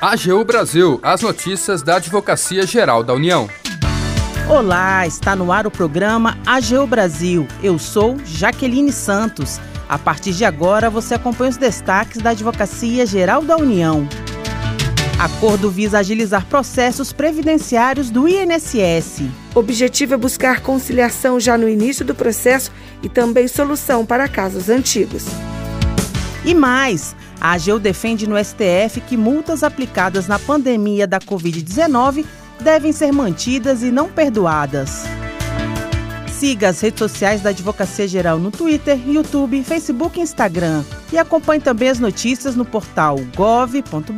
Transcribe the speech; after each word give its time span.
AGU 0.00 0.44
Brasil, 0.44 1.00
as 1.02 1.22
notícias 1.22 1.80
da 1.80 1.96
Advocacia 1.96 2.66
Geral 2.66 3.02
da 3.02 3.14
União. 3.14 3.48
Olá, 4.48 5.06
está 5.06 5.36
no 5.36 5.52
ar 5.52 5.66
o 5.66 5.70
programa 5.70 6.36
AGU 6.44 6.86
Brasil. 6.86 7.46
Eu 7.62 7.78
sou 7.78 8.18
Jaqueline 8.24 8.92
Santos. 8.92 9.60
A 9.88 9.98
partir 9.98 10.32
de 10.32 10.44
agora, 10.44 10.90
você 10.90 11.14
acompanha 11.14 11.50
os 11.50 11.56
destaques 11.56 12.20
da 12.20 12.30
Advocacia 12.30 13.06
Geral 13.06 13.42
da 13.42 13.56
União. 13.56 14.08
Acordo 15.18 15.70
visa 15.70 16.00
agilizar 16.00 16.44
processos 16.46 17.12
previdenciários 17.12 18.10
do 18.10 18.28
INSS. 18.28 19.22
O 19.54 19.60
objetivo 19.60 20.14
é 20.14 20.16
buscar 20.16 20.60
conciliação 20.60 21.38
já 21.38 21.56
no 21.56 21.68
início 21.68 22.04
do 22.04 22.14
processo 22.14 22.72
e 23.02 23.08
também 23.08 23.46
solução 23.46 24.04
para 24.04 24.26
casos 24.28 24.68
antigos. 24.68 25.24
E 26.44 26.54
mais, 26.54 27.14
a 27.42 27.54
AGU 27.54 27.80
defende 27.80 28.28
no 28.28 28.36
STF 28.38 29.00
que 29.00 29.16
multas 29.16 29.64
aplicadas 29.64 30.28
na 30.28 30.38
pandemia 30.38 31.08
da 31.08 31.18
Covid-19 31.18 32.24
devem 32.60 32.92
ser 32.92 33.10
mantidas 33.10 33.82
e 33.82 33.90
não 33.90 34.08
perdoadas. 34.08 35.02
Siga 36.28 36.68
as 36.68 36.80
redes 36.80 37.00
sociais 37.00 37.40
da 37.40 37.50
Advocacia 37.50 38.06
Geral 38.06 38.38
no 38.38 38.52
Twitter, 38.52 38.96
YouTube, 39.08 39.64
Facebook 39.64 40.20
e 40.20 40.22
Instagram. 40.22 40.84
E 41.12 41.18
acompanhe 41.18 41.60
também 41.60 41.88
as 41.88 41.98
notícias 41.98 42.54
no 42.54 42.64
portal 42.64 43.16
gov.br/agu. 43.34 44.12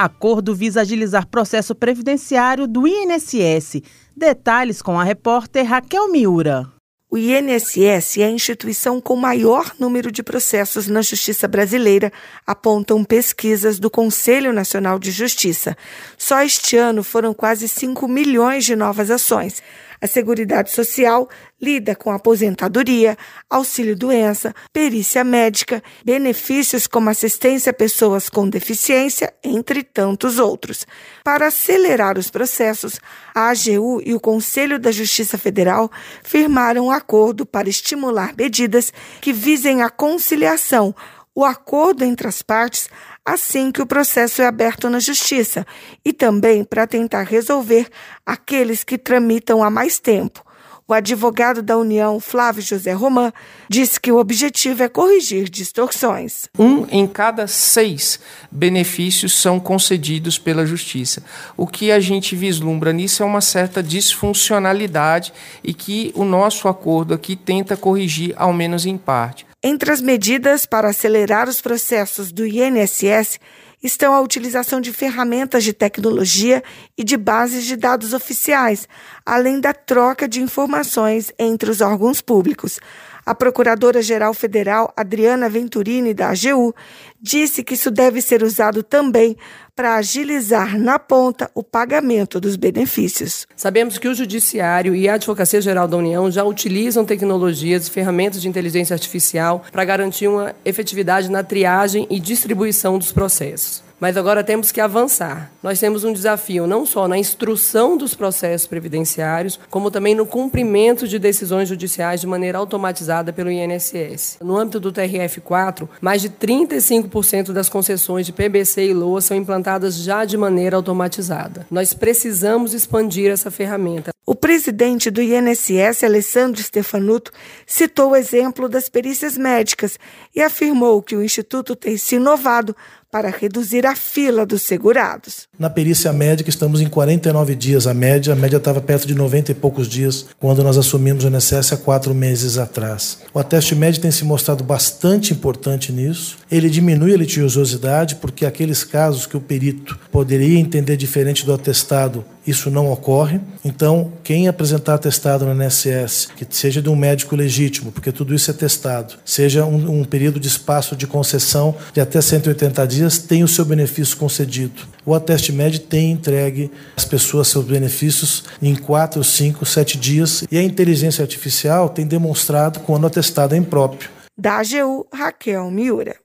Acordo 0.00 0.54
visa 0.54 0.82
agilizar 0.82 1.26
processo 1.26 1.74
previdenciário 1.74 2.68
do 2.68 2.86
INSS. 2.86 3.82
Detalhes 4.16 4.80
com 4.80 4.96
a 5.00 5.02
repórter 5.02 5.66
Raquel 5.66 6.12
Miura. 6.12 6.77
O 7.10 7.16
INSS 7.16 8.18
é 8.18 8.24
a 8.24 8.30
instituição 8.30 9.00
com 9.00 9.16
maior 9.16 9.72
número 9.78 10.12
de 10.12 10.22
processos 10.22 10.88
na 10.88 11.00
justiça 11.00 11.48
brasileira, 11.48 12.12
apontam 12.46 13.02
pesquisas 13.02 13.78
do 13.78 13.88
Conselho 13.88 14.52
Nacional 14.52 14.98
de 14.98 15.10
Justiça. 15.10 15.74
Só 16.18 16.42
este 16.42 16.76
ano 16.76 17.02
foram 17.02 17.32
quase 17.32 17.66
5 17.66 18.06
milhões 18.06 18.66
de 18.66 18.76
novas 18.76 19.10
ações. 19.10 19.62
A 20.00 20.06
Seguridade 20.06 20.70
Social 20.70 21.28
lida 21.60 21.96
com 21.96 22.12
aposentadoria, 22.12 23.18
auxílio-doença, 23.50 24.54
perícia 24.72 25.24
médica, 25.24 25.82
benefícios 26.04 26.86
como 26.86 27.10
assistência 27.10 27.70
a 27.70 27.74
pessoas 27.74 28.28
com 28.28 28.48
deficiência, 28.48 29.34
entre 29.42 29.82
tantos 29.82 30.38
outros. 30.38 30.86
Para 31.24 31.48
acelerar 31.48 32.16
os 32.16 32.30
processos, 32.30 33.00
a 33.34 33.48
AGU 33.48 34.00
e 34.04 34.14
o 34.14 34.20
Conselho 34.20 34.78
da 34.78 34.92
Justiça 34.92 35.36
Federal 35.36 35.90
firmaram 36.22 36.86
um 36.86 36.90
acordo 36.98 37.46
para 37.46 37.68
estimular 37.68 38.34
medidas 38.36 38.92
que 39.20 39.32
visem 39.32 39.82
a 39.82 39.88
conciliação, 39.88 40.94
o 41.34 41.44
acordo 41.44 42.04
entre 42.04 42.28
as 42.28 42.42
partes 42.42 42.90
assim 43.24 43.70
que 43.70 43.82
o 43.82 43.86
processo 43.86 44.40
é 44.40 44.46
aberto 44.46 44.88
na 44.88 44.98
Justiça, 44.98 45.66
e 46.04 46.12
também 46.12 46.64
para 46.64 46.86
tentar 46.86 47.24
resolver 47.24 47.88
aqueles 48.24 48.82
que 48.82 48.96
tramitam 48.96 49.62
há 49.62 49.70
mais 49.70 49.98
tempo. 49.98 50.42
O 50.90 50.94
advogado 50.94 51.60
da 51.60 51.76
União, 51.76 52.18
Flávio 52.18 52.62
José 52.62 52.94
Román, 52.94 53.30
disse 53.68 54.00
que 54.00 54.10
o 54.10 54.16
objetivo 54.16 54.82
é 54.82 54.88
corrigir 54.88 55.46
distorções. 55.50 56.48
Um 56.58 56.86
em 56.90 57.06
cada 57.06 57.46
seis 57.46 58.18
benefícios 58.50 59.38
são 59.38 59.60
concedidos 59.60 60.38
pela 60.38 60.64
Justiça. 60.64 61.22
O 61.58 61.66
que 61.66 61.92
a 61.92 62.00
gente 62.00 62.34
vislumbra 62.34 62.90
nisso 62.90 63.22
é 63.22 63.26
uma 63.26 63.42
certa 63.42 63.82
disfuncionalidade 63.82 65.30
e 65.62 65.74
que 65.74 66.10
o 66.14 66.24
nosso 66.24 66.68
acordo 66.68 67.12
aqui 67.12 67.36
tenta 67.36 67.76
corrigir, 67.76 68.32
ao 68.38 68.54
menos 68.54 68.86
em 68.86 68.96
parte. 68.96 69.46
Entre 69.62 69.92
as 69.92 70.00
medidas 70.00 70.64
para 70.64 70.88
acelerar 70.88 71.50
os 71.50 71.60
processos 71.60 72.32
do 72.32 72.46
INSS 72.46 73.38
estão 73.82 74.14
a 74.14 74.20
utilização 74.20 74.80
de 74.80 74.92
ferramentas 74.92 75.64
de 75.64 75.72
tecnologia 75.72 76.62
e 76.96 77.04
de 77.04 77.16
bases 77.16 77.64
de 77.64 77.76
dados 77.76 78.12
oficiais, 78.12 78.88
além 79.24 79.60
da 79.60 79.72
troca 79.72 80.28
de 80.28 80.42
informações 80.42 81.32
entre 81.38 81.70
os 81.70 81.80
órgãos 81.80 82.20
públicos. 82.20 82.80
A 83.28 83.34
Procuradora-Geral 83.34 84.32
Federal, 84.32 84.90
Adriana 84.96 85.50
Venturini, 85.50 86.14
da 86.14 86.30
AGU, 86.30 86.74
disse 87.20 87.62
que 87.62 87.74
isso 87.74 87.90
deve 87.90 88.22
ser 88.22 88.42
usado 88.42 88.82
também 88.82 89.36
para 89.76 89.96
agilizar 89.96 90.78
na 90.78 90.98
ponta 90.98 91.50
o 91.54 91.62
pagamento 91.62 92.40
dos 92.40 92.56
benefícios. 92.56 93.46
Sabemos 93.54 93.98
que 93.98 94.08
o 94.08 94.14
Judiciário 94.14 94.94
e 94.94 95.10
a 95.10 95.16
Advocacia 95.16 95.60
Geral 95.60 95.86
da 95.86 95.98
União 95.98 96.30
já 96.30 96.42
utilizam 96.42 97.04
tecnologias 97.04 97.86
e 97.86 97.90
ferramentas 97.90 98.40
de 98.40 98.48
inteligência 98.48 98.94
artificial 98.94 99.62
para 99.70 99.84
garantir 99.84 100.26
uma 100.26 100.54
efetividade 100.64 101.30
na 101.30 101.44
triagem 101.44 102.06
e 102.08 102.18
distribuição 102.18 102.98
dos 102.98 103.12
processos. 103.12 103.87
Mas 104.00 104.16
agora 104.16 104.44
temos 104.44 104.70
que 104.70 104.80
avançar. 104.80 105.50
Nós 105.62 105.80
temos 105.80 106.04
um 106.04 106.12
desafio 106.12 106.66
não 106.66 106.86
só 106.86 107.08
na 107.08 107.18
instrução 107.18 107.96
dos 107.96 108.14
processos 108.14 108.66
previdenciários, 108.66 109.58
como 109.68 109.90
também 109.90 110.14
no 110.14 110.26
cumprimento 110.26 111.08
de 111.08 111.18
decisões 111.18 111.68
judiciais 111.68 112.20
de 112.20 112.26
maneira 112.26 112.58
automatizada 112.58 113.32
pelo 113.32 113.50
INSS. 113.50 114.38
No 114.40 114.56
âmbito 114.56 114.78
do 114.78 114.92
TRF4, 114.92 115.88
mais 116.00 116.22
de 116.22 116.30
35% 116.30 117.52
das 117.52 117.68
concessões 117.68 118.26
de 118.26 118.32
PBC 118.32 118.86
e 118.86 118.94
LOA 118.94 119.20
são 119.20 119.36
implantadas 119.36 119.96
já 119.96 120.24
de 120.24 120.36
maneira 120.36 120.76
automatizada. 120.76 121.66
Nós 121.70 121.92
precisamos 121.92 122.74
expandir 122.74 123.30
essa 123.30 123.50
ferramenta. 123.50 124.10
O 124.30 124.34
presidente 124.34 125.10
do 125.10 125.22
INSS, 125.22 126.04
Alessandro 126.04 126.62
Stefanuto, 126.62 127.32
citou 127.66 128.10
o 128.10 128.14
exemplo 128.14 128.68
das 128.68 128.86
perícias 128.86 129.38
médicas 129.38 129.98
e 130.36 130.42
afirmou 130.42 131.00
que 131.00 131.16
o 131.16 131.24
Instituto 131.24 131.74
tem 131.74 131.96
se 131.96 132.16
inovado 132.16 132.76
para 133.10 133.30
reduzir 133.30 133.86
a 133.86 133.96
fila 133.96 134.44
dos 134.44 134.60
segurados. 134.60 135.48
Na 135.58 135.70
perícia 135.70 136.12
médica, 136.12 136.50
estamos 136.50 136.82
em 136.82 136.88
49 136.88 137.54
dias 137.54 137.86
a 137.86 137.94
média. 137.94 138.34
A 138.34 138.36
média 138.36 138.58
estava 138.58 138.82
perto 138.82 139.06
de 139.06 139.14
90 139.14 139.52
e 139.52 139.54
poucos 139.54 139.88
dias 139.88 140.26
quando 140.38 140.62
nós 140.62 140.76
assumimos 140.76 141.24
o 141.24 141.28
INSS 141.28 141.72
há 141.72 141.76
quatro 141.78 142.14
meses 142.14 142.58
atrás. 142.58 143.20
O 143.32 143.38
ateste 143.38 143.74
médico 143.74 144.02
tem 144.02 144.10
se 144.10 144.24
mostrado 144.24 144.62
bastante 144.62 145.32
importante 145.32 145.90
nisso. 145.90 146.36
Ele 146.50 146.68
diminui 146.68 147.14
a 147.14 147.16
litigiosidade, 147.16 148.16
porque 148.16 148.44
aqueles 148.44 148.84
casos 148.84 149.24
que 149.24 149.38
o 149.38 149.40
perito 149.40 149.98
poderia 150.12 150.58
entender 150.58 150.98
diferente 150.98 151.46
do 151.46 151.54
atestado 151.54 152.26
isso 152.48 152.70
não 152.70 152.90
ocorre. 152.90 153.40
Então, 153.64 154.12
quem 154.24 154.48
apresentar 154.48 154.94
atestado 154.94 155.44
no 155.44 155.62
INSS, 155.62 156.28
que 156.34 156.46
seja 156.48 156.80
de 156.80 156.88
um 156.88 156.96
médico 156.96 157.36
legítimo, 157.36 157.92
porque 157.92 158.10
tudo 158.10 158.34
isso 158.34 158.50
é 158.50 158.54
testado, 158.54 159.14
seja 159.24 159.64
um, 159.64 160.00
um 160.00 160.04
período 160.04 160.40
de 160.40 160.48
espaço 160.48 160.96
de 160.96 161.06
concessão 161.06 161.74
de 161.92 162.00
até 162.00 162.20
180 162.20 162.86
dias, 162.86 163.18
tem 163.18 163.44
o 163.44 163.48
seu 163.48 163.64
benefício 163.64 164.16
concedido. 164.16 164.82
O 165.04 165.14
Ateste 165.14 165.52
Med 165.52 165.78
tem 165.80 166.12
entregue 166.12 166.70
às 166.96 167.04
pessoas 167.04 167.48
seus 167.48 167.64
benefícios 167.64 168.44
em 168.62 168.74
4, 168.74 169.22
5, 169.22 169.66
7 169.66 169.98
dias 169.98 170.44
e 170.50 170.58
a 170.58 170.62
inteligência 170.62 171.22
artificial 171.22 171.88
tem 171.88 172.06
demonstrado 172.06 172.80
quando 172.80 173.04
o 173.04 173.06
atestado 173.06 173.54
é 173.54 173.58
impróprio. 173.58 174.10
Da 174.36 174.58
AGU, 174.58 175.06
Raquel 175.12 175.70
Miura. 175.70 176.16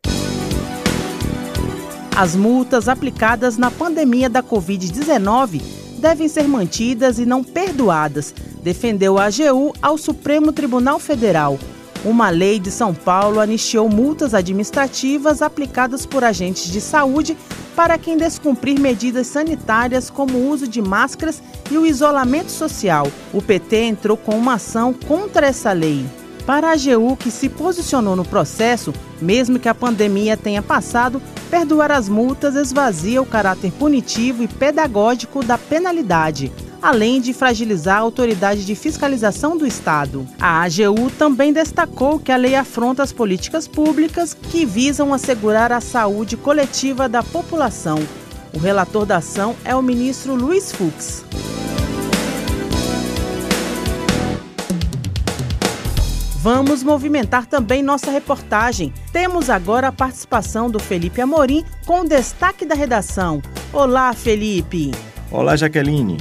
As 2.16 2.36
multas 2.36 2.88
aplicadas 2.88 3.58
na 3.58 3.72
pandemia 3.72 4.30
da 4.30 4.44
Covid-19 4.44 5.83
devem 6.04 6.28
ser 6.28 6.50
mantidas 6.50 7.18
e 7.18 7.26
não 7.26 7.42
perdoadas, 7.42 8.36
defendeu 8.62 9.18
a 9.18 9.28
AGU 9.28 9.74
ao 9.82 9.98
Supremo 9.98 10.52
Tribunal 10.52 11.00
Federal. 11.00 11.58
Uma 12.04 12.30
lei 12.30 12.60
de 12.60 12.70
São 12.70 12.94
Paulo 12.94 13.40
anistiou 13.40 13.88
multas 13.88 14.34
administrativas 14.34 15.42
aplicadas 15.42 16.06
por 16.06 16.22
agentes 16.22 16.70
de 16.70 16.82
saúde 16.82 17.38
para 17.74 17.98
quem 17.98 18.18
descumprir 18.18 18.78
medidas 18.78 19.28
sanitárias 19.28 20.10
como 20.10 20.38
o 20.38 20.50
uso 20.50 20.68
de 20.68 20.82
máscaras 20.82 21.42
e 21.72 21.78
o 21.78 21.86
isolamento 21.86 22.52
social. 22.52 23.08
O 23.32 23.42
PT 23.42 23.78
entrou 23.78 24.18
com 24.18 24.38
uma 24.38 24.56
ação 24.56 24.92
contra 24.92 25.48
essa 25.48 25.72
lei. 25.72 26.06
Para 26.46 26.70
a 26.70 26.72
AGU, 26.74 27.16
que 27.16 27.32
se 27.32 27.48
posicionou 27.48 28.16
no 28.16 28.26
processo, 28.26 28.94
mesmo 29.22 29.58
que 29.58 29.70
a 29.70 29.76
pandemia 29.76 30.36
tenha 30.36 30.62
passado, 30.62 31.22
perdoar 31.50 31.92
as 31.92 32.10
multas 32.10 32.56
esvazia 32.56 33.22
o 33.22 33.26
caráter 33.26 33.72
punitivo 33.72 34.44
e 34.44 34.48
pedagógico 34.48 35.44
da 35.44 35.58
penalidade, 35.58 36.52
além 36.82 37.22
de 37.22 37.32
fragilizar 37.32 37.98
a 37.98 38.02
autoridade 38.02 38.66
de 38.66 38.76
fiscalização 38.76 39.56
do 39.56 39.66
Estado. 39.66 40.28
A 40.38 40.64
AGU 40.64 41.10
também 41.18 41.54
destacou 41.54 42.20
que 42.20 42.32
a 42.32 42.36
lei 42.36 42.56
afronta 42.56 43.02
as 43.02 43.14
políticas 43.14 43.66
públicas 43.66 44.34
que 44.34 44.66
visam 44.66 45.14
assegurar 45.14 45.72
a 45.72 45.80
saúde 45.80 46.36
coletiva 46.36 47.08
da 47.08 47.24
população. 47.24 48.00
O 48.54 48.60
relator 48.60 49.06
da 49.06 49.18
ação 49.18 49.56
é 49.64 49.74
o 49.74 49.82
ministro 49.82 50.36
Luiz 50.36 50.74
Fux. 50.74 51.24
Vamos 56.44 56.84
movimentar 56.84 57.46
também 57.46 57.82
nossa 57.82 58.12
reportagem. 58.12 58.94
Temos 59.14 59.50
agora 59.50 59.88
a 59.88 59.92
participação 59.94 60.70
do 60.70 60.78
Felipe 60.78 61.22
Amorim 61.22 61.64
com 61.86 62.04
destaque 62.04 62.66
da 62.66 62.76
redação. 62.76 63.42
Olá, 63.72 64.12
Felipe. 64.12 64.92
Olá, 65.32 65.56
Jaqueline. 65.56 66.18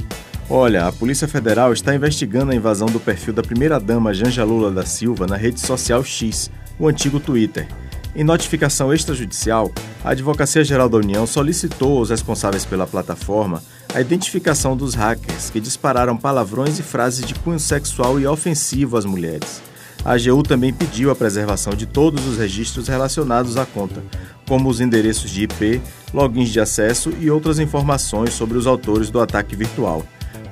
Olha, 0.49 0.87
a 0.87 0.93
Polícia 0.93 1.27
Federal 1.27 1.73
está 1.73 1.93
investigando 1.93 2.53
a 2.53 2.55
invasão 2.55 2.87
do 2.87 3.01
perfil 3.01 3.33
da 3.33 3.43
primeira-dama 3.43 4.13
Janja 4.13 4.45
Lula 4.45 4.71
da 4.71 4.85
Silva 4.85 5.27
na 5.27 5.35
rede 5.35 5.59
social 5.59 6.01
X, 6.05 6.49
o 6.79 6.87
antigo 6.87 7.19
Twitter. 7.19 7.67
Em 8.15 8.23
notificação 8.23 8.93
extrajudicial, 8.93 9.73
a 10.05 10.11
Advocacia 10.11 10.63
Geral 10.63 10.87
da 10.87 10.99
União 10.99 11.27
solicitou 11.27 11.97
aos 11.97 12.11
responsáveis 12.11 12.63
pela 12.63 12.87
plataforma 12.87 13.61
a 13.93 13.99
identificação 13.99 14.77
dos 14.77 14.93
hackers 14.93 15.49
que 15.49 15.59
dispararam 15.59 16.15
palavrões 16.15 16.79
e 16.79 16.81
frases 16.81 17.25
de 17.25 17.35
cunho 17.35 17.59
sexual 17.59 18.21
e 18.21 18.25
ofensivo 18.25 18.95
às 18.95 19.03
mulheres. 19.03 19.72
A 20.05 20.15
AGU 20.15 20.43
também 20.43 20.73
pediu 20.73 21.09
a 21.11 21.15
preservação 21.15 21.73
de 21.73 21.85
todos 21.85 22.27
os 22.27 22.37
registros 22.37 22.89
relacionados 22.89 23.55
à 23.55 23.65
conta, 23.65 24.03
como 24.45 24.69
os 24.69 24.81
endereços 24.81 25.31
de 25.31 25.43
IP, 25.43 25.81
logins 26.13 26.49
de 26.49 26.59
acesso 26.59 27.13
e 27.21 27.31
outras 27.31 27.57
informações 27.57 28.33
sobre 28.33 28.57
os 28.57 28.67
autores 28.67 29.09
do 29.09 29.21
ataque 29.21 29.55
virtual. 29.55 30.05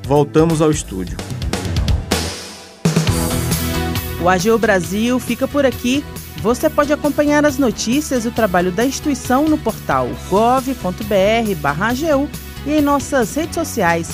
Voltamos 0.04 0.62
ao 0.62 0.72
estúdio. 0.72 1.18
O 4.22 4.30
AGU 4.30 4.58
Brasil 4.58 5.20
fica 5.20 5.46
por 5.48 5.66
aqui. 5.66 6.02
Você 6.38 6.70
pode 6.70 6.94
acompanhar 6.94 7.46
as 7.46 7.58
notícias 7.58 8.24
e 8.24 8.30
o 8.30 8.32
trabalho 8.32 8.72
da 8.72 8.86
instituição 8.86 9.50
no 9.50 9.58
portal 9.58 10.08
gov.br/agu 10.30 10.80
e 12.66 12.72
em 12.72 12.82
nossas 12.82 13.36
redes 13.36 13.56
sociais. 13.56 14.10